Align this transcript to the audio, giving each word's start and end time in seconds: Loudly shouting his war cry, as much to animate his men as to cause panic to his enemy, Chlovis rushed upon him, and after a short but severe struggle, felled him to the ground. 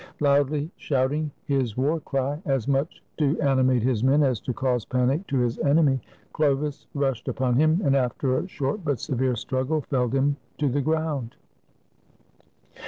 Loudly 0.19 0.71
shouting 0.77 1.29
his 1.45 1.77
war 1.77 1.99
cry, 1.99 2.41
as 2.43 2.67
much 2.67 3.03
to 3.17 3.39
animate 3.39 3.83
his 3.83 4.03
men 4.03 4.23
as 4.23 4.39
to 4.39 4.51
cause 4.51 4.83
panic 4.83 5.27
to 5.27 5.37
his 5.37 5.59
enemy, 5.59 6.01
Chlovis 6.33 6.87
rushed 6.95 7.27
upon 7.27 7.55
him, 7.55 7.79
and 7.83 7.95
after 7.95 8.39
a 8.39 8.47
short 8.47 8.83
but 8.83 8.99
severe 8.99 9.35
struggle, 9.35 9.81
felled 9.81 10.13
him 10.15 10.37
to 10.57 10.69
the 10.69 10.81
ground. 10.81 11.35